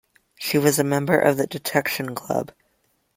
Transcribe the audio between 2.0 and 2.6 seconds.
Club.